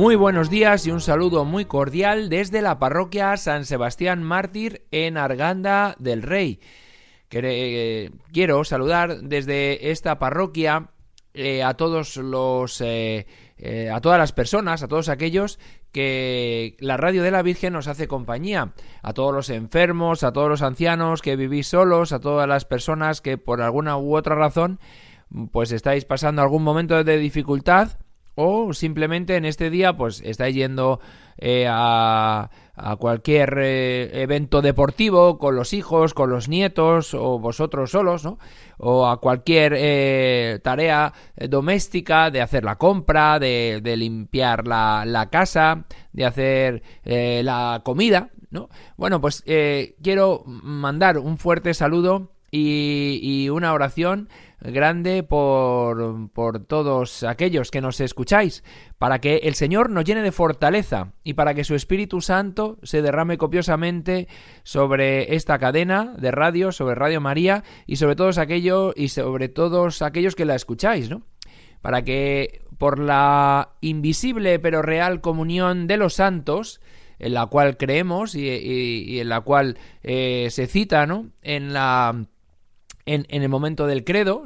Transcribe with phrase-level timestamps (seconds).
[0.00, 5.18] Muy buenos días y un saludo muy cordial desde la parroquia San Sebastián Mártir en
[5.18, 6.58] Arganda del Rey.
[7.30, 10.88] Eh, quiero saludar desde esta parroquia
[11.34, 13.26] eh, a todos los eh,
[13.92, 15.58] a todas las personas, a todos aquellos
[15.92, 20.48] que la radio de la Virgen nos hace compañía, a todos los enfermos, a todos
[20.48, 24.80] los ancianos que vivís solos, a todas las personas que por alguna u otra razón
[25.52, 27.98] pues estáis pasando algún momento de dificultad
[28.40, 30.98] o simplemente en este día pues estáis yendo
[31.36, 32.48] eh, a,
[32.98, 38.38] cualquier eh, evento deportivo con los hijos, con los nietos o vosotros solos, ¿no?
[38.78, 46.24] O a cualquier eh, tarea doméstica de hacer la compra, de, limpiar la, casa, de
[46.24, 48.70] hacer la comida, ¿no?
[48.96, 49.44] Bueno, pues
[50.02, 57.80] quiero mandar un fuerte saludo y, y una oración grande por, por todos aquellos que
[57.80, 58.62] nos escucháis,
[58.98, 63.02] para que el Señor nos llene de fortaleza y para que su Espíritu Santo se
[63.02, 64.28] derrame copiosamente
[64.62, 70.02] sobre esta cadena de radio, sobre Radio María y sobre todos aquellos y sobre todos
[70.02, 71.22] aquellos que la escucháis, ¿no?
[71.80, 76.80] Para que por la invisible pero real comunión de los santos,
[77.18, 81.30] en la cual creemos y, en la cual eh, se cita, ¿no?
[81.42, 82.26] En la
[83.06, 84.42] en, el momento del credo.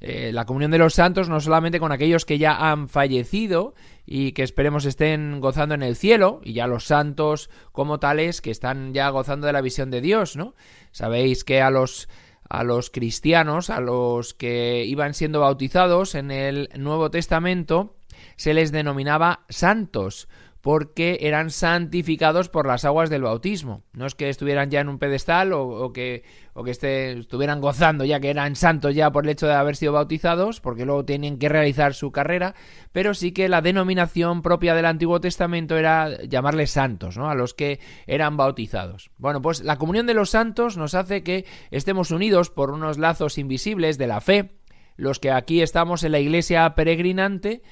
[0.00, 3.74] Eh, la comunión de los santos no solamente con aquellos que ya han fallecido
[4.04, 8.50] y que esperemos estén gozando en el cielo, y ya los santos como tales que
[8.50, 10.54] están ya gozando de la visión de Dios, ¿no?
[10.92, 12.08] Sabéis que a los
[12.48, 17.96] a los cristianos, a los que iban siendo bautizados en el Nuevo Testamento,
[18.36, 20.28] se les denominaba santos,
[20.66, 23.84] porque eran santificados por las aguas del bautismo.
[23.92, 28.18] No es que estuvieran ya en un pedestal o, que, o que estuvieran gozando ya
[28.18, 31.48] que eran santos ya por el hecho de haber sido bautizados, porque luego tienen que
[31.48, 32.56] realizar su carrera,
[32.90, 37.30] pero sí que la denominación propia del Antiguo Testamento era llamarles santos, ¿no?
[37.30, 37.78] A los que
[38.08, 39.12] eran bautizados.
[39.18, 43.38] Bueno, pues la comunión de los santos nos hace que estemos unidos por unos lazos
[43.38, 44.56] invisibles de la fe,
[44.96, 47.62] los que aquí estamos en la iglesia peregrinante,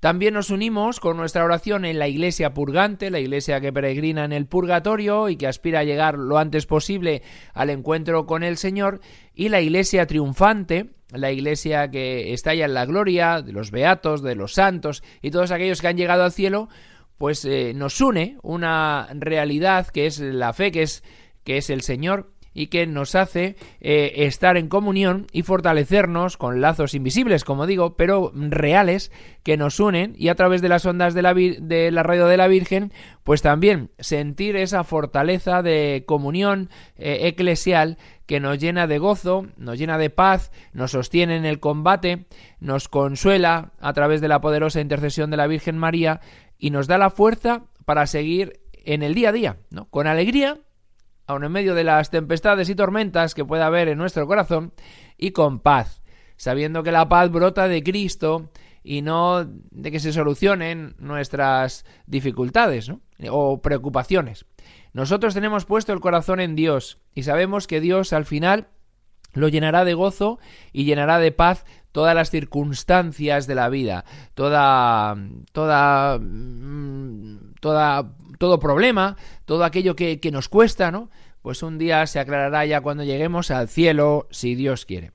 [0.00, 4.32] también nos unimos con nuestra oración en la iglesia purgante, la iglesia que peregrina en
[4.32, 7.22] el purgatorio y que aspira a llegar lo antes posible
[7.52, 9.00] al encuentro con el Señor,
[9.34, 14.22] y la iglesia triunfante, la iglesia que está ya en la gloria de los beatos,
[14.22, 16.68] de los santos y todos aquellos que han llegado al cielo,
[17.16, 21.02] pues eh, nos une una realidad que es la fe, que es,
[21.42, 26.60] que es el Señor, y que nos hace eh, estar en comunión y fortalecernos con
[26.60, 29.12] lazos invisibles, como digo, pero reales
[29.44, 32.36] que nos unen y a través de las ondas de la, de la radio de
[32.36, 32.92] la Virgen,
[33.22, 37.96] pues también sentir esa fortaleza de comunión eh, eclesial
[38.26, 42.26] que nos llena de gozo, nos llena de paz, nos sostiene en el combate,
[42.58, 46.20] nos consuela a través de la poderosa intercesión de la Virgen María
[46.58, 49.84] y nos da la fuerza para seguir en el día a día, ¿no?
[49.90, 50.58] Con alegría
[51.28, 54.72] aun en medio de las tempestades y tormentas que pueda haber en nuestro corazón,
[55.16, 56.02] y con paz,
[56.36, 58.50] sabiendo que la paz brota de Cristo
[58.82, 62.90] y no de que se solucionen nuestras dificultades
[63.30, 64.46] o preocupaciones.
[64.94, 68.68] Nosotros tenemos puesto el corazón en Dios y sabemos que Dios al final
[69.34, 70.38] lo llenará de gozo
[70.72, 71.66] y llenará de paz
[71.98, 74.04] todas las circunstancias de la vida,
[74.34, 75.16] toda
[75.50, 79.16] toda mm, toda todo problema,
[79.46, 81.10] todo aquello que, que nos cuesta, ¿no?
[81.42, 85.10] Pues un día se aclarará ya cuando lleguemos al cielo, si Dios quiere.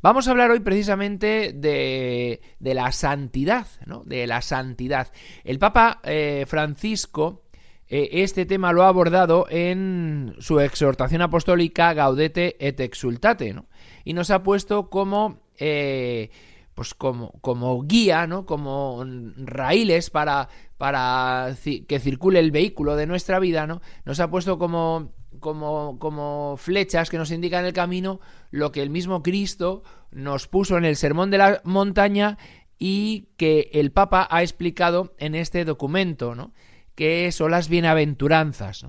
[0.00, 4.04] Vamos a hablar hoy precisamente de, de la santidad, ¿no?
[4.04, 5.08] De la santidad.
[5.42, 7.42] El Papa eh, Francisco
[7.88, 13.66] eh, este tema lo ha abordado en su exhortación apostólica Gaudete et Exultate, ¿no?
[14.04, 15.41] Y nos ha puesto como...
[15.58, 16.30] Eh,
[16.74, 18.46] pues como, como guía, ¿no?
[18.46, 19.04] Como
[19.36, 23.82] raíles para, para que circule el vehículo de nuestra vida, ¿no?
[24.04, 28.20] Nos ha puesto como como, como flechas que nos indican el camino
[28.50, 32.38] lo que el mismo Cristo nos puso en el Sermón de la Montaña
[32.78, 36.52] y que el Papa ha explicado en este documento, ¿no?
[36.94, 38.86] que son las bienaventuranzas.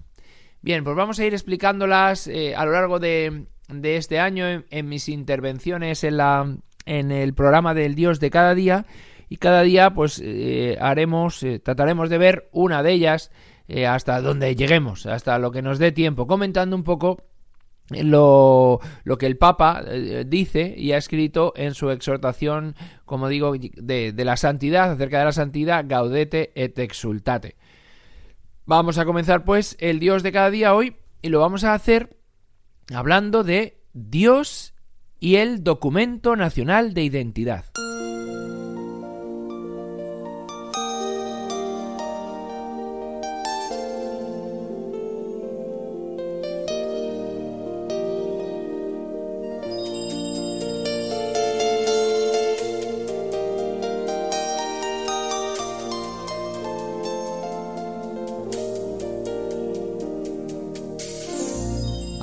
[0.61, 3.45] Bien, pues vamos a ir explicándolas eh, a lo largo de,
[3.83, 8.85] este año en, mis intervenciones en, la, en el programa del Dios de cada día
[9.29, 13.31] y cada día pues eh, haremos, eh, trataremos de ver una de ellas
[13.87, 17.23] hasta donde lleguemos, hasta lo que nos dé tiempo, comentando un poco
[17.89, 19.83] lo, lo, que el Papa
[20.27, 22.75] dice y ha escrito en su exhortación,
[23.05, 27.55] como digo, de, de, la santidad, acerca de la santidad, gaudete et exultate.
[28.65, 32.15] Vamos a comenzar pues el Dios de cada día hoy y lo vamos a hacer
[32.93, 34.73] hablando de Dios
[35.19, 37.65] y el documento nacional de identidad.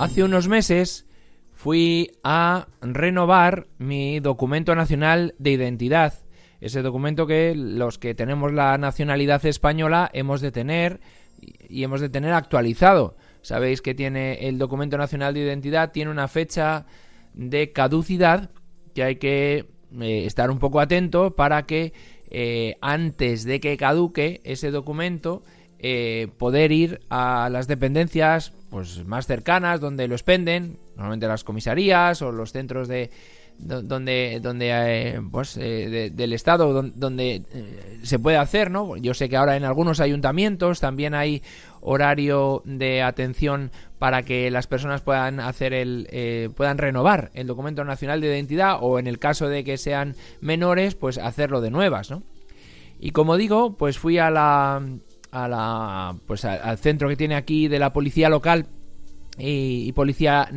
[0.01, 1.07] Hace unos meses
[1.53, 6.15] fui a renovar mi documento nacional de identidad.
[6.63, 11.01] Ese documento que los que tenemos la nacionalidad española hemos de tener
[11.69, 13.15] y hemos de tener actualizado.
[13.43, 16.87] Sabéis que tiene el documento nacional de identidad, tiene una fecha
[17.35, 18.53] de caducidad
[18.95, 19.67] que hay que
[20.01, 21.93] eh, estar un poco atento para que
[22.31, 25.43] eh, antes de que caduque ese documento
[25.79, 32.23] eh, poder ir a las dependencias pues más cercanas donde lo expenden, normalmente las comisarías
[32.23, 33.11] o los centros de
[33.59, 37.43] donde donde eh, pues eh, del estado donde,
[38.03, 38.97] se puede hacer, ¿no?
[38.97, 41.43] Yo sé que ahora en algunos ayuntamientos también hay
[41.83, 48.23] horario de atención para que las personas puedan hacer el puedan renovar el documento nacional
[48.23, 52.23] de identidad o en el caso de que sean menores pues hacerlo de nuevas, ¿no?
[52.99, 54.83] Y como digo, pues fui a la
[55.33, 58.67] a la, pues al centro que tiene aquí de la policía local
[59.39, 60.49] y, policía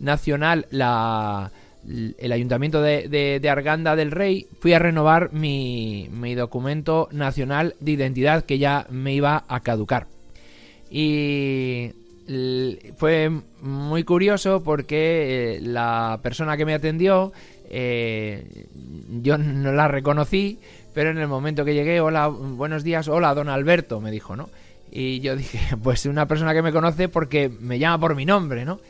[0.00, 1.50] nacional, la,
[1.86, 3.08] el ayuntamiento de,
[3.40, 8.86] de, Arganda del Rey, fui a renovar mi, mi documento nacional de identidad que ya
[8.90, 10.06] me iba a caducar.
[10.90, 11.92] Y
[12.96, 13.30] fue
[13.60, 17.32] muy curioso porque eh, la persona que me atendió
[17.72, 18.66] eh,
[19.22, 20.58] yo no la reconocí
[20.92, 24.48] pero en el momento que llegué, hola, buenos días, hola, don Alberto, me dijo, ¿no?
[24.90, 28.64] Y yo dije, pues una persona que me conoce porque me llama por mi nombre,
[28.64, 28.80] ¿no?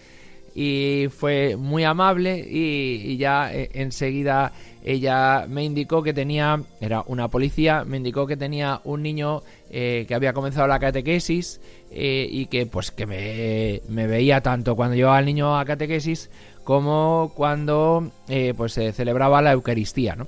[0.52, 4.52] Y fue muy amable y, ya eh, enseguida
[4.84, 10.06] ella me indicó que tenía, era una policía, me indicó que tenía un niño eh,
[10.08, 11.60] que había comenzado la catequesis
[11.92, 16.30] eh, y que pues que me, me, veía tanto cuando llevaba al niño a catequesis
[16.64, 18.10] como cuando
[18.56, 20.26] pues se celebraba la Eucaristía, ¿no?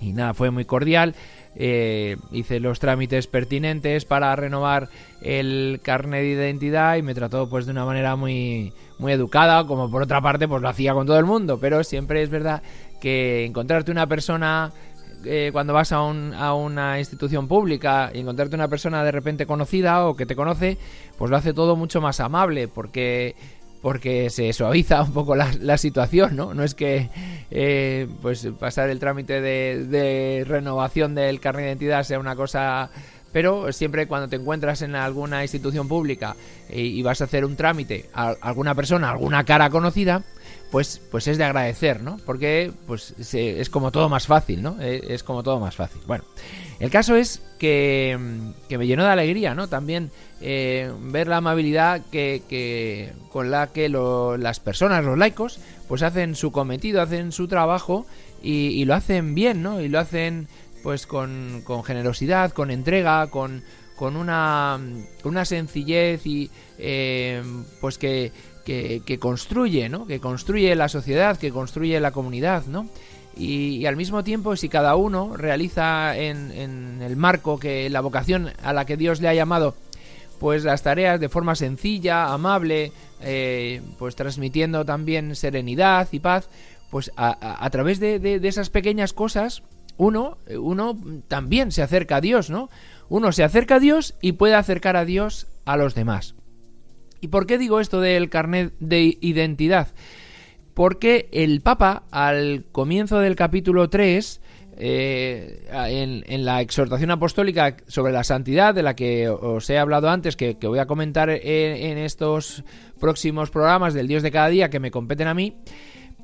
[0.00, 1.14] Y nada, fue muy cordial.
[1.58, 4.90] Eh, hice los trámites pertinentes para renovar
[5.22, 9.90] el carnet de identidad y me trató pues de una manera muy muy educada como
[9.90, 12.62] por otra parte pues lo hacía con todo el mundo pero siempre es verdad
[13.00, 14.70] que encontrarte una persona
[15.24, 19.46] eh, cuando vas a, un, a una institución pública y encontrarte una persona de repente
[19.46, 20.76] conocida o que te conoce
[21.16, 23.34] pues lo hace todo mucho más amable porque
[23.86, 26.54] porque se suaviza un poco la, situación, ¿no?
[26.54, 27.08] No es que
[27.50, 32.90] eh, pues pasar el trámite de, renovación del carnet de identidad sea una cosa
[33.32, 36.36] pero siempre cuando te encuentras en alguna institución pública
[36.70, 40.22] y, vas a hacer un trámite a alguna persona, alguna cara conocida,
[40.70, 42.18] pues, pues es de agradecer, ¿no?
[42.26, 44.80] Porque pues es como todo más fácil, ¿no?
[44.80, 46.02] Es, es como todo más fácil.
[46.06, 46.24] Bueno,
[46.78, 48.18] el caso es que,
[48.68, 49.68] me llenó de alegría, ¿no?
[49.68, 55.58] También eh, ver la amabilidad que, con la que las personas, los laicos,
[55.88, 58.06] pues hacen su cometido, hacen su trabajo
[58.42, 59.80] y, lo hacen bien, ¿no?
[59.80, 60.48] Y lo hacen
[60.82, 63.62] pues con, generosidad, con entrega, con,
[63.96, 64.78] con una,
[65.24, 67.42] una sencillez y eh,
[67.80, 68.32] pues que,
[68.66, 70.06] que, construye, ¿no?
[70.06, 72.88] Que construye la sociedad, que construye la comunidad, ¿no?
[73.36, 78.72] Y, al mismo tiempo, si cada uno realiza en, el marco que la vocación a
[78.72, 79.76] la que Dios le ha llamado,
[80.40, 86.48] pues las tareas de forma sencilla, amable, eh, pues transmitiendo también serenidad y paz,
[86.90, 89.62] pues a, través de, esas pequeñas cosas,
[89.96, 92.68] uno, uno también se acerca a Dios, ¿no?
[93.08, 96.34] Uno se acerca a Dios y puede acercar a Dios a los demás.
[97.20, 99.88] ¿Y por qué digo esto del carnet de identidad?
[100.76, 104.42] porque el Papa al comienzo del capítulo 3
[104.76, 105.64] eh,
[106.26, 110.54] en, la exhortación apostólica sobre la santidad, de la que os he hablado antes, que,
[110.60, 112.62] voy a comentar en, estos
[113.00, 115.56] próximos programas del Dios de cada día que me competen a mí,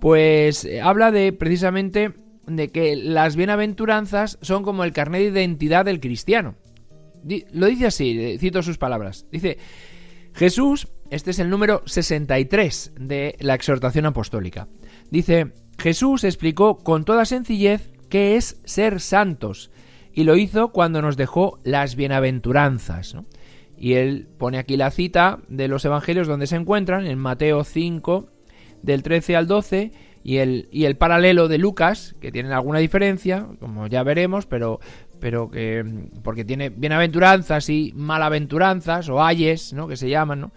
[0.02, 2.12] pues eh, habla de precisamente
[2.46, 6.56] de que las bienaventuranzas son como el carnet de identidad del cristiano.
[7.52, 9.24] Lo dice así, eh, cito sus palabras.
[9.32, 9.56] Dice,
[10.34, 14.68] Jesús, este es el número 63 de la exhortación apostólica.
[15.10, 19.70] Dice, Jesús explicó con toda sencillez qué es ser santos
[20.14, 23.16] y lo hizo cuando nos dejó las bienaventuranzas.
[23.76, 28.28] Y él pone aquí la cita de los evangelios donde se encuentran, en Mateo 5,
[28.82, 33.48] del 13 al 12, y el, y el paralelo de Lucas, que tienen alguna diferencia,
[33.58, 34.78] como ya veremos, pero,
[35.22, 35.84] pero que
[36.24, 39.86] porque tiene bienaventuranzas y malaventuranzas o ayes, ¿no?
[39.86, 40.52] que se llaman, ¿no?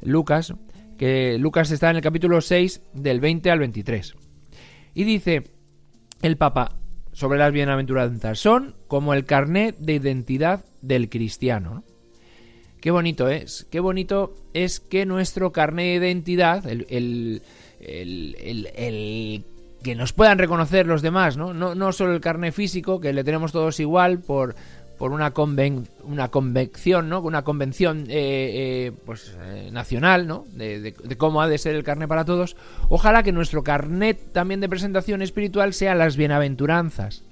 [0.00, 0.54] Lucas,
[0.96, 4.14] que Lucas está en el capítulo 6 del 20 al 23.
[4.94, 5.42] Y dice
[6.22, 6.78] el Papa
[7.12, 11.84] sobre las bienaventuranzas, son como el carnet de identidad del cristiano.
[12.80, 17.42] Qué bonito es, qué bonito es que nuestro carnet de identidad, el, el,
[18.40, 19.44] el
[19.86, 21.54] que nos puedan reconocer los demás, ¿no?
[21.54, 24.56] No, no solo el carnet físico, que le tenemos todos igual por,
[24.98, 25.32] por una,
[26.02, 27.20] una convención, ¿no?
[27.20, 30.44] Una convención eh, eh, pues, eh, nacional, ¿no?
[30.54, 32.56] De, cómo ha de ser el carnet para todos.
[32.88, 37.22] Ojalá que nuestro carnet también de presentación espiritual sea las bienaventuranzas.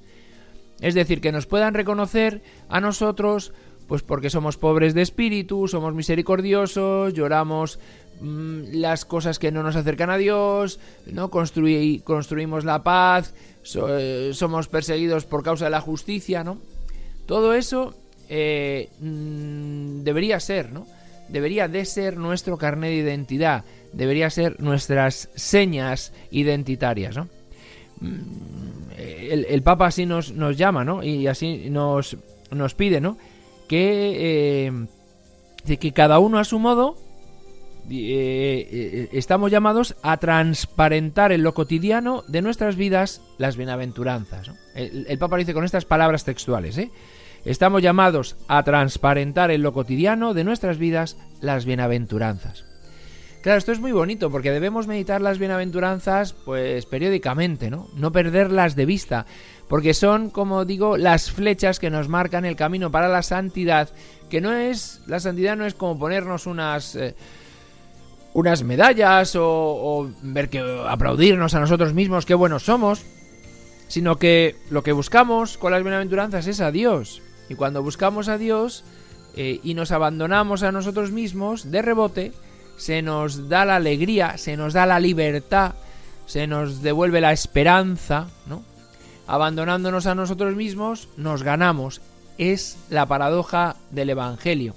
[0.80, 3.52] Es decir, que nos puedan reconocer a nosotros,
[3.88, 7.80] pues porque somos pobres de espíritu, somos misericordiosos, lloramos
[8.21, 11.30] las cosas que no nos acercan a Dios, ¿no?
[11.30, 13.35] construimos la paz,
[13.88, 16.59] eh, somos perseguidos por causa de la justicia, ¿no?
[17.26, 17.94] Todo eso
[18.28, 20.87] eh, mm, debería ser, ¿no?
[21.28, 27.28] Debería de ser nuestro carnet de identidad, debería ser nuestras señas identitarias, ¿no?
[28.00, 31.02] Mm, el, Papa así nos, nos, llama, ¿no?
[31.02, 32.16] Y así nos,
[32.50, 33.16] nos pide, ¿no?
[33.66, 34.66] Que,
[35.66, 36.97] eh, que cada uno a su modo
[37.90, 44.50] eh, eh, estamos llamados a transparentar en lo cotidiano de nuestras vidas las bienaventuranzas.
[44.74, 46.90] El, Papa dice con estas palabras textuales, ¿eh?
[47.44, 52.64] Estamos llamados a transparentar en lo cotidiano de nuestras vidas las bienaventuranzas.
[53.42, 57.88] Claro, esto es muy bonito porque debemos meditar las bienaventuranzas pues periódicamente, ¿no?
[57.94, 59.26] No perderlas de vista,
[59.68, 63.90] porque son, como digo, las flechas que nos marcan el camino para la santidad,
[64.30, 66.96] que no es la santidad no es como ponernos unas
[68.34, 73.02] unas medallas o, ver que aplaudirnos a nosotros mismos qué buenos somos,
[73.88, 77.22] sino que lo que buscamos con las bienaventuranzas es a Dios.
[77.48, 78.84] Y cuando buscamos a Dios
[79.36, 82.32] eh, y nos abandonamos a nosotros mismos, de rebote,
[82.76, 85.74] se nos da la alegría, se nos da la libertad,
[86.26, 88.64] se nos devuelve la esperanza, ¿no?
[89.28, 92.00] Abandonándonos a nosotros mismos, nos ganamos.
[92.36, 94.74] Es la paradoja del Evangelio.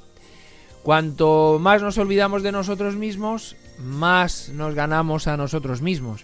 [0.87, 6.23] Cuanto más nos olvidamos de nosotros mismos, más nos ganamos a nosotros mismos.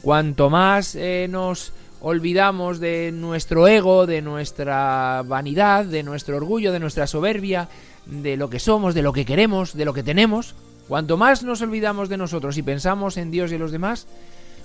[0.00, 6.80] Cuanto más eh, nos olvidamos de nuestro ego, de nuestra vanidad, de nuestro orgullo, de
[6.80, 7.68] nuestra soberbia,
[8.06, 10.54] de lo que somos, de lo que queremos, de lo que tenemos,
[10.88, 14.06] cuanto más nos olvidamos de nosotros y pensamos en Dios y en los demás,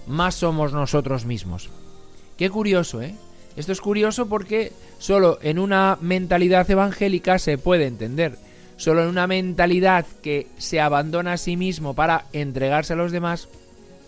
[0.08, 1.70] más somos nosotros mismos.
[2.38, 3.14] Qué curioso, ¿eh?
[3.58, 8.47] Esto es curioso porque solo en una mentalidad evangélica se puede entender.
[8.78, 13.50] Solo en una mentalidad que se abandona a sí mismo para entregarse a los demás,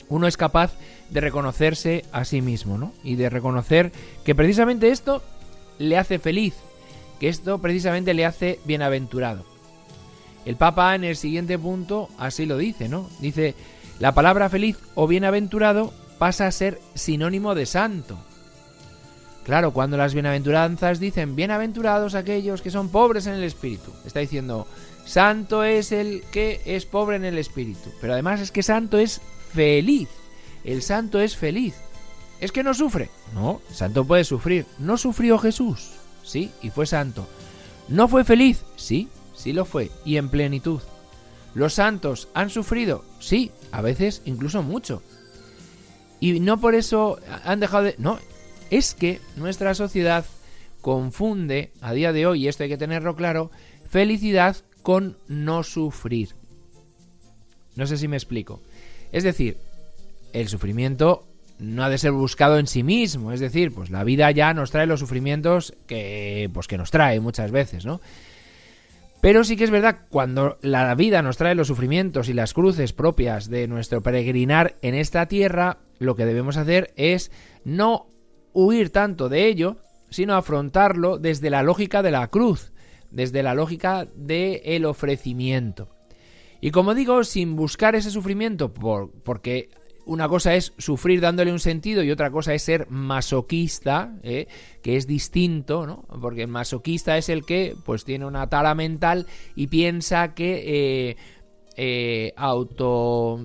[0.09, 0.73] uno es capaz
[1.09, 2.93] de reconocerse a sí mismo, ¿no?
[3.03, 3.91] Y de reconocer
[4.23, 5.23] que precisamente esto
[5.79, 6.53] le hace feliz,
[7.19, 9.43] que esto precisamente le hace bienaventurado.
[10.45, 13.09] El Papa en el siguiente punto así lo dice, ¿no?
[13.19, 13.55] Dice,
[13.99, 18.17] la palabra feliz o bienaventurado pasa a ser sinónimo de santo.
[19.43, 24.67] Claro, cuando las bienaventuranzas dicen bienaventurados aquellos que son pobres en el espíritu, está diciendo
[25.05, 27.89] santo es el que es pobre en el espíritu.
[27.99, 30.09] Pero además es que santo es feliz.
[30.63, 31.75] El santo es feliz.
[32.39, 33.09] ¿Es que no sufre?
[33.33, 34.65] No, santo puede sufrir.
[34.77, 35.91] ¿No sufrió Jesús?
[36.23, 37.27] Sí, y fue santo.
[37.87, 38.63] ¿No fue feliz?
[38.75, 40.81] Sí, sí lo fue, y en plenitud.
[41.55, 43.03] ¿Los santos han sufrido?
[43.19, 45.01] Sí, a veces incluso mucho.
[46.19, 47.95] Y no por eso han dejado de...
[47.97, 48.19] No,
[48.69, 50.25] es que nuestra sociedad
[50.81, 53.51] confunde a día de hoy, y esto hay que tenerlo claro,
[53.89, 56.29] felicidad con no sufrir.
[57.75, 58.61] No sé si me explico.
[59.11, 59.57] Es decir,
[60.33, 61.25] el sufrimiento
[61.59, 64.71] no ha de ser buscado en sí mismo, es decir, pues la vida ya nos
[64.71, 67.99] trae los sufrimientos que pues que nos trae muchas veces, ¿no?
[69.21, 72.93] Pero sí que es verdad, cuando la vida nos trae los sufrimientos y las cruces
[72.93, 77.29] propias de nuestro peregrinar en esta tierra, lo que debemos hacer es
[77.65, 78.07] no
[78.65, 79.77] huir tanto de ello,
[80.09, 82.71] sino afrontarlo desde la lógica de la cruz,
[83.11, 85.89] desde la lógica del el ofrecimiento.
[86.61, 89.69] Y como digo, sin buscar ese sufrimiento, por, porque
[90.05, 94.47] una cosa es sufrir dándole un sentido y otra cosa es ser masoquista, ¿eh?
[94.81, 96.03] que es distinto, ¿no?
[96.19, 100.63] Porque el masoquista es el que pues tiene una tara mental y piensa que
[101.11, 101.17] eh,
[101.75, 103.39] eh, auto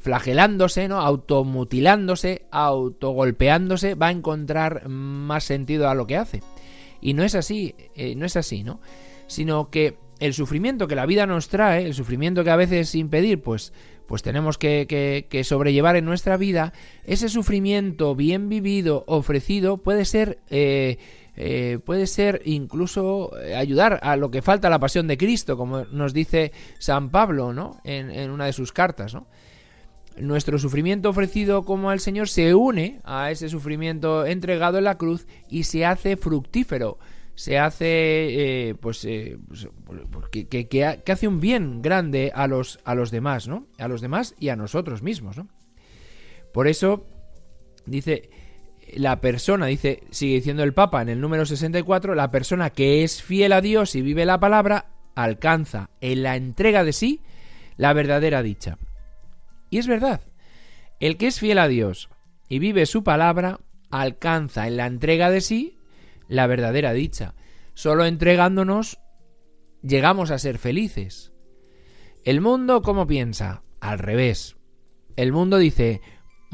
[0.00, 1.00] flagelándose, ¿no?
[1.00, 6.42] Automutilándose, autogolpeándose, va a encontrar más sentido a lo que hace.
[7.00, 7.74] Y no es así,
[8.16, 8.80] no es así, ¿no?
[9.26, 13.08] Sino que el sufrimiento que la vida nos trae, el sufrimiento que a veces sin
[13.08, 13.72] pedir, pues
[14.06, 16.72] pues tenemos que, sobrellevar en nuestra vida,
[17.04, 20.38] ese sufrimiento bien vivido, ofrecido, puede ser...
[20.50, 20.98] Eh,
[21.36, 25.84] eh, puede ser incluso eh, ayudar a lo que falta la pasión de Cristo, como
[25.86, 27.80] nos dice San Pablo, ¿no?
[27.84, 29.16] En, una de sus cartas.
[30.16, 35.26] Nuestro sufrimiento ofrecido como al Señor se une a ese sufrimiento entregado en la cruz
[35.48, 36.98] y se hace fructífero
[37.36, 39.04] se hace eh, pues,
[39.48, 39.68] pues,
[40.12, 43.66] pues que, hace un bien grande a los, a los demás, ¿no?
[43.76, 45.48] A los demás y a nosotros mismos, ¿no?
[46.52, 47.04] Por eso
[47.86, 48.30] dice
[48.96, 53.22] la persona, dice, sigue diciendo el Papa en el número 64, la persona que es
[53.22, 57.20] fiel a Dios y vive la palabra, alcanza en la entrega de sí
[57.76, 58.78] la verdadera dicha.
[59.70, 60.20] Y es verdad,
[61.00, 62.08] el que es fiel a Dios
[62.48, 63.60] y vive su palabra,
[63.90, 65.78] alcanza en la entrega de sí
[66.28, 67.34] la verdadera dicha.
[67.74, 68.98] Solo entregándonos
[69.82, 71.32] llegamos a ser felices.
[72.24, 73.62] El mundo, ¿cómo piensa?
[73.80, 74.56] Al revés.
[75.16, 76.00] El mundo dice,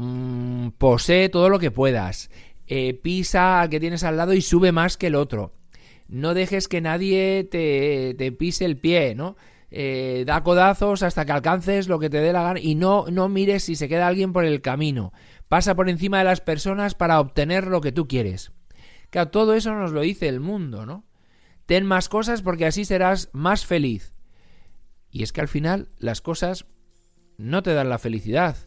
[0.01, 2.29] mm, posee todo lo que puedas,
[2.67, 5.53] eh, pisa al que tienes al lado y sube más que el otro.
[6.07, 9.37] No dejes que nadie te, te pise el pie, ¿no?
[9.73, 13.29] Eh, da codazos hasta que alcances lo que te dé la gana y no, no
[13.29, 15.13] mires si se queda alguien por el camino.
[15.47, 18.51] Pasa por encima de las personas para obtener lo que tú quieres.
[19.09, 21.05] Claro, todo eso nos lo dice el mundo, ¿no?
[21.65, 24.13] Ten más cosas porque así serás más feliz.
[25.09, 26.65] Y es que al final las cosas
[27.37, 28.57] no te dan la felicidad.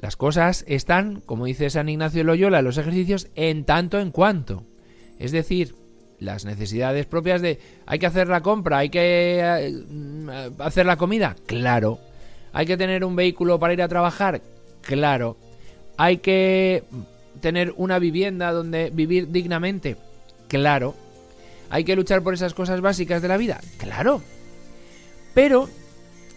[0.00, 4.64] Las cosas están, como dice San Ignacio Loyola los ejercicios, en tanto en cuanto.
[5.18, 5.74] Es decir,
[6.18, 11.36] las necesidades propias de hay que hacer la compra, hay que eh, hacer la comida,
[11.44, 11.98] claro.
[12.54, 14.40] Hay que tener un vehículo para ir a trabajar,
[14.80, 15.36] claro.
[15.98, 16.82] Hay que
[17.42, 19.96] tener una vivienda donde vivir dignamente?
[20.48, 20.94] Claro.
[21.68, 23.60] ¿Hay que luchar por esas cosas básicas de la vida?
[23.76, 24.22] Claro.
[25.34, 25.68] Pero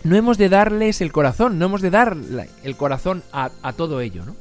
[0.04, 2.18] no hemos de darles el corazón, no hemos de dar
[2.64, 4.36] el corazón a, todo ello, ¿no?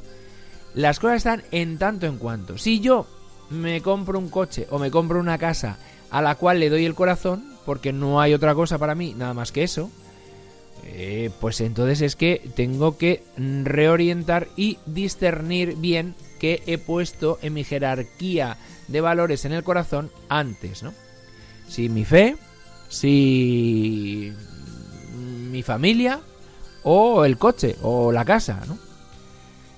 [0.75, 2.59] Las cosas están en tanto en cuanto.
[2.59, 3.07] Si yo
[3.51, 5.79] me compro un coche o me compro una casa
[6.11, 9.35] a la cual le doy el corazón, porque no hay otra cosa para mí nada
[9.35, 9.91] más que eso,
[10.85, 17.55] eh, pues entonces es que tengo que reorientar y discernir bien que he puesto en
[17.55, 18.57] mi jerarquía
[18.89, 20.93] de valores en el corazón antes, ¿no?
[21.69, 22.37] Si mi fe,
[22.89, 24.33] si
[25.53, 26.21] mi familia
[26.83, 28.79] o el coche o la casa, ¿no?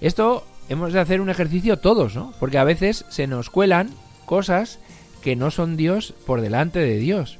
[0.00, 2.32] Esto hemos de hacer un ejercicio todos, ¿no?
[2.40, 3.90] Porque a veces se nos cuelan
[4.24, 4.78] cosas
[5.22, 7.38] que no son Dios por delante de Dios.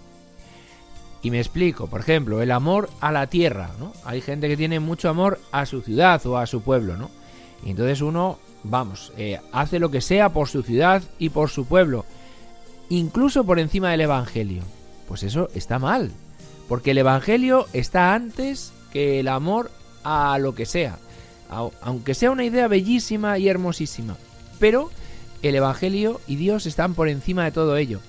[1.22, 3.92] Y me explico, por ejemplo, el amor a la tierra, ¿no?
[4.04, 7.10] Hay gente que tiene mucho amor a su ciudad o a su pueblo, ¿no?
[7.64, 11.66] Y entonces uno vamos, eh, hace lo que sea por su ciudad y por su
[11.66, 12.04] pueblo,
[12.90, 14.62] incluso por encima del Evangelio.
[15.08, 16.10] Pues eso está mal,
[16.68, 19.70] porque el Evangelio está antes que el amor
[20.02, 20.98] a lo que sea,
[21.80, 24.16] aunque sea una idea bellísima y hermosísima.
[24.58, 24.90] Pero
[25.42, 28.00] el Evangelio y Dios están por encima de todo ello.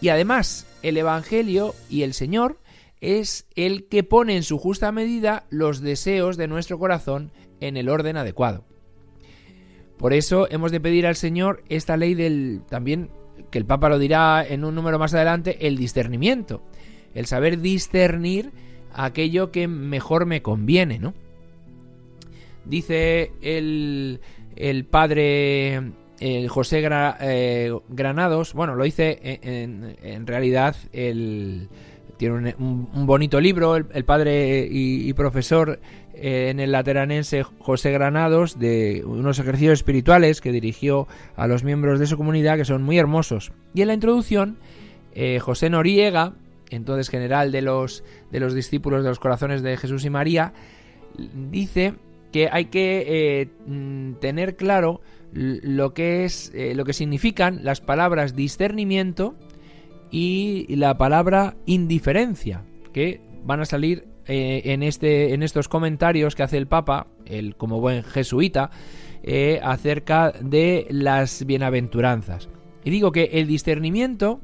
[0.00, 2.58] Y además, el Evangelio y el Señor
[3.00, 7.88] es el que pone en su justa medida los deseos de nuestro corazón en el
[7.88, 8.64] orden adecuado.
[9.98, 13.10] Por eso hemos de pedir al Señor esta ley del también
[13.50, 16.62] que el Papa lo dirá en un número más adelante, el discernimiento,
[17.14, 18.50] el saber discernir
[18.92, 21.14] aquello que mejor me conviene, ¿no?
[22.64, 24.20] Dice el,
[24.56, 25.92] el padre
[26.48, 26.82] José
[27.20, 31.68] eh, Granados, bueno, lo dice en, en realidad el,
[32.16, 35.80] tiene un, bonito libro, el, padre y, profesor
[36.14, 41.98] eh, en el lateranense José Granados, de unos ejercicios espirituales que dirigió a los miembros
[41.98, 43.52] de su comunidad, que son muy hermosos.
[43.74, 44.56] Y en la introducción,
[45.14, 46.34] eh, José Noriega,
[46.74, 50.52] entonces general de los, de los discípulos de los corazones de Jesús y María,
[51.16, 51.94] dice
[52.32, 55.00] que hay que eh, mm, tener claro
[55.32, 59.34] lo que es lo que significan las palabras discernimiento
[60.10, 66.42] y la palabra indiferencia, que van a salir eh, en, este, en estos comentarios que
[66.42, 68.70] hace el Papa, el, como buen jesuita,
[69.22, 72.48] eh, acerca de las bienaventuranzas.
[72.84, 74.40] Y digo que el discernimiento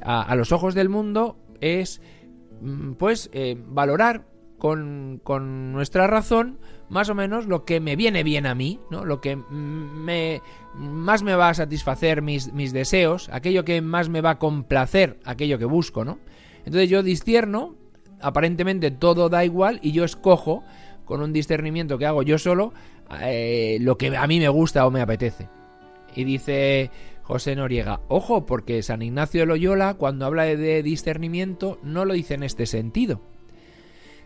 [0.00, 2.00] a, los ojos del mundo es
[2.60, 4.26] mm, pues eh, valorar
[4.58, 9.04] con, con, nuestra razón más o menos lo que me viene bien a mí, ¿no?
[9.04, 10.42] lo que me,
[10.74, 15.20] más me va a satisfacer mis, mis deseos, aquello que más me va a complacer,
[15.24, 16.18] aquello que busco, ¿no?
[16.64, 17.76] Entonces yo discierno,
[18.20, 20.64] aparentemente todo da igual y yo escojo
[21.04, 22.72] con un discernimiento que hago yo solo
[23.22, 25.48] eh, lo que a mí me gusta o me apetece.
[26.14, 26.90] Y dice
[27.28, 32.32] José Noriega, ojo, porque San Ignacio de Loyola cuando habla de discernimiento no lo dice
[32.32, 33.20] en este sentido,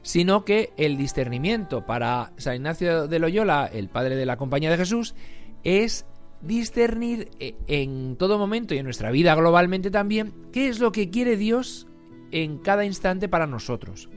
[0.03, 4.77] sino que el discernimiento para San Ignacio de Loyola, el padre de la Compañía de
[4.77, 5.17] Jesús,
[5.65, 6.07] es
[6.43, 11.11] discernir eh, en todo momento y en nuestra vida globalmente también qué es lo que
[11.11, 11.88] quiere Dios
[12.31, 14.11] en cada instante para nosotros.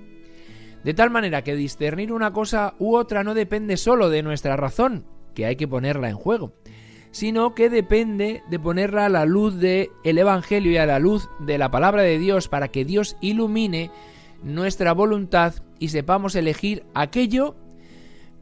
[0.84, 5.08] De tal manera que discernir una cosa u otra no depende solo de nuestra razón,
[5.34, 6.54] que hay que ponerla en juego,
[7.16, 11.30] sino que depende de ponerla a la luz del el Evangelio y a la luz
[11.40, 13.90] de la palabra de Dios para que Dios ilumine
[14.44, 17.56] nuestra voluntad y sepamos elegir aquello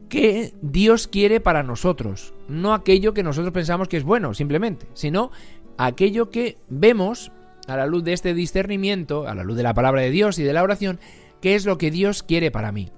[0.08, 5.30] que Dios quiere para nosotros, no aquello que nosotros pensamos que es bueno simplemente, sino
[5.78, 7.30] aquello que vemos
[7.68, 10.42] a la luz de este discernimiento, a la luz de la palabra de Dios y
[10.42, 10.98] de la oración,
[11.40, 12.90] qué es lo que Dios quiere para mí.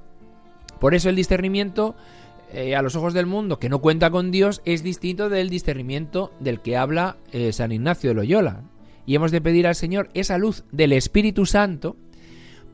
[0.80, 1.96] Por eso el discernimiento
[2.52, 6.32] eh, a los ojos del mundo que no cuenta con Dios es distinto del discernimiento
[6.40, 8.62] del que habla eh, San Ignacio de Loyola.
[9.04, 11.96] Y hemos de pedir al Señor esa luz del Espíritu Santo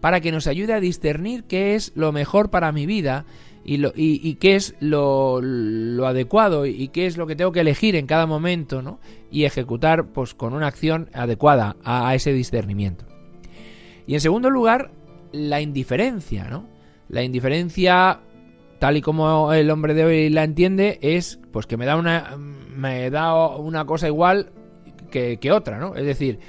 [0.01, 3.25] para que nos ayude a discernir qué es lo mejor para mi vida
[3.65, 7.61] y, lo, y, qué es lo, lo, adecuado y qué es lo que tengo que
[7.61, 8.99] elegir en cada momento ¿no?
[9.31, 13.05] y ejecutar pues, con una acción adecuada a, a ese discernimiento.
[14.07, 14.91] Y en segundo lugar,
[15.33, 16.67] la indiferencia, ¿no?
[17.09, 18.21] La indiferencia,
[18.83, 22.37] tal y como el hombre de hoy la entiende, es pues que me da una,
[22.37, 24.51] me da una cosa igual
[25.09, 25.95] que, otra, ¿no?
[25.95, 26.41] Es decir,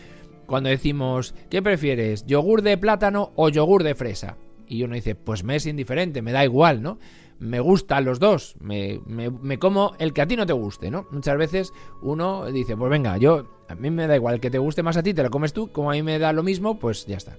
[0.47, 2.25] cuando decimos, ¿qué prefieres?
[2.25, 4.37] ¿Yogur de plátano o yogur de fresa?
[4.67, 6.97] Y uno dice, pues me es indiferente, me da igual, ¿no?
[7.37, 10.89] Me gustan los dos, me, me, me, como el que a ti no te guste,
[10.89, 11.05] ¿no?
[11.11, 14.57] Muchas veces uno dice, pues venga, yo, a mí me da igual, el que te
[14.57, 16.79] guste más a ti, te lo comes tú, como a mí me da lo mismo,
[16.79, 17.37] pues ya está.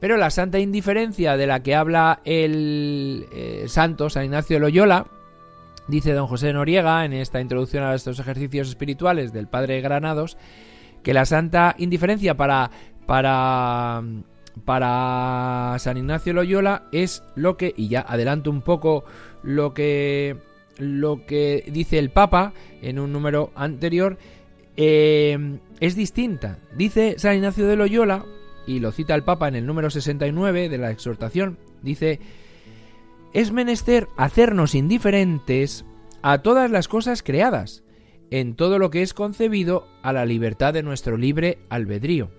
[0.00, 5.06] Pero la santa indiferencia de la que habla el eh, santo San Ignacio de Loyola,
[5.88, 10.38] dice don José Noriega en esta introducción a estos ejercicios espirituales del Padre Granados,
[11.02, 12.70] que la santa indiferencia para,
[13.06, 14.02] para,
[14.64, 19.04] para San Ignacio de Loyola es lo que, y ya adelanto un poco
[19.42, 20.38] lo que,
[20.78, 24.16] lo que dice el Papa en un número anterior,
[24.76, 26.58] eh, es distinta.
[26.74, 28.24] Dice San Ignacio de Loyola,
[28.70, 32.20] y lo cita el Papa en el número 69 de la exhortación, dice,
[33.32, 35.84] es menester hacernos indiferentes
[36.22, 37.82] a todas las cosas creadas,
[38.30, 42.30] en todo lo que es concebido a la libertad de nuestro libre albedrío,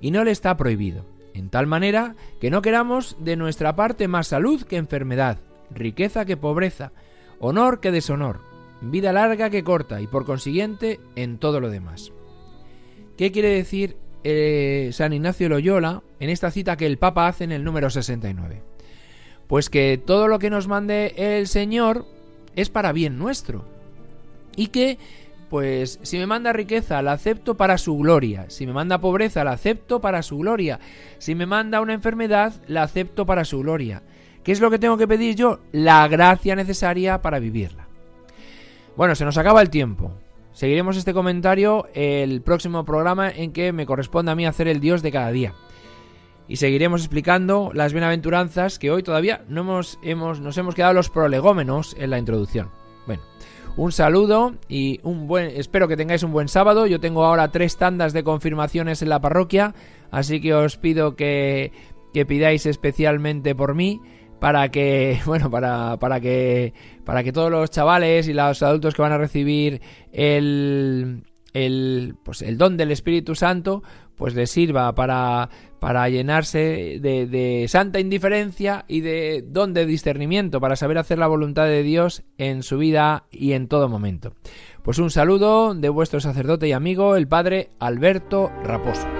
[0.00, 4.28] y no le está prohibido, en tal manera que no queramos de nuestra parte más
[4.28, 6.92] salud que enfermedad, riqueza que pobreza,
[7.38, 8.40] honor que deshonor,
[8.80, 12.12] vida larga que corta y por consiguiente en todo lo demás.
[13.18, 17.52] ¿Qué quiere decir eh, San Ignacio Loyola en esta cita que el Papa hace en
[17.52, 18.62] el número 69.
[19.46, 22.06] Pues que todo lo que nos mande el Señor
[22.56, 23.64] es para bien nuestro.
[24.56, 24.98] Y que,
[25.48, 28.46] pues, si me manda riqueza, la acepto para su gloria.
[28.48, 30.78] Si me manda pobreza, la acepto para su gloria.
[31.18, 34.02] Si me manda una enfermedad, la acepto para su gloria.
[34.44, 35.60] ¿Qué es lo que tengo que pedir yo?
[35.72, 37.86] La gracia necesaria para vivirla.
[38.96, 40.12] Bueno, se nos acaba el tiempo.
[40.52, 45.02] Seguiremos este comentario el próximo programa en que me corresponde a mí hacer el Dios
[45.02, 45.54] de cada día.
[46.48, 51.08] Y seguiremos explicando las bienaventuranzas que hoy todavía no hemos, hemos, nos hemos quedado los
[51.08, 52.70] prolegómenos en la introducción.
[53.06, 53.22] Bueno,
[53.76, 56.88] un saludo y un buen, espero que tengáis un buen sábado.
[56.88, 59.74] Yo tengo ahora tres tandas de confirmaciones en la parroquia,
[60.10, 61.72] así que os pido que,
[62.12, 64.00] que pidáis especialmente por mí
[64.40, 66.72] para que, bueno, para, para que,
[67.04, 69.80] para que todos los chavales y los adultos que van a recibir
[70.12, 71.22] el,
[71.52, 73.82] el, pues el don del Espíritu Santo,
[74.16, 75.48] pues les sirva para,
[75.78, 81.26] para llenarse de, de, santa indiferencia y de don de discernimiento, para saber hacer la
[81.26, 84.34] voluntad de Dios en su vida y en todo momento.
[84.82, 89.19] Pues un saludo de vuestro sacerdote y amigo, el Padre Alberto Raposo.